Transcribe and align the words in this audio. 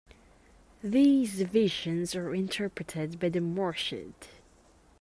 These 0.83 1.43
visions 1.43 2.15
are 2.15 2.33
interpreted 2.33 3.19
by 3.19 3.29
the 3.29 3.37
"murshid". 3.39 4.15